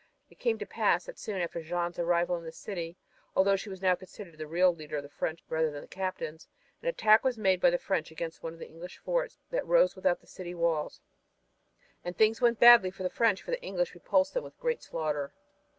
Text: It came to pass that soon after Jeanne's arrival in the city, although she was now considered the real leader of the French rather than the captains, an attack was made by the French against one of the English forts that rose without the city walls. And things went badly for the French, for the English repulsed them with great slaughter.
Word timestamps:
It 0.31 0.39
came 0.39 0.57
to 0.57 0.65
pass 0.65 1.05
that 1.05 1.19
soon 1.19 1.41
after 1.41 1.61
Jeanne's 1.61 1.99
arrival 1.99 2.35
in 2.35 2.43
the 2.43 2.51
city, 2.51 2.97
although 3.35 3.55
she 3.55 3.69
was 3.69 3.83
now 3.83 3.93
considered 3.93 4.39
the 4.39 4.47
real 4.47 4.73
leader 4.73 4.97
of 4.97 5.03
the 5.03 5.09
French 5.09 5.43
rather 5.47 5.69
than 5.69 5.81
the 5.83 5.87
captains, 5.87 6.47
an 6.81 6.87
attack 6.87 7.23
was 7.23 7.37
made 7.37 7.61
by 7.61 7.69
the 7.69 7.77
French 7.77 8.09
against 8.09 8.41
one 8.41 8.53
of 8.53 8.57
the 8.57 8.67
English 8.67 8.97
forts 8.97 9.37
that 9.51 9.63
rose 9.63 9.95
without 9.95 10.19
the 10.19 10.25
city 10.25 10.55
walls. 10.55 11.01
And 12.03 12.17
things 12.17 12.41
went 12.41 12.59
badly 12.59 12.89
for 12.89 13.03
the 13.03 13.11
French, 13.11 13.43
for 13.43 13.51
the 13.51 13.61
English 13.61 13.93
repulsed 13.93 14.33
them 14.33 14.43
with 14.43 14.59
great 14.59 14.81
slaughter. 14.81 15.33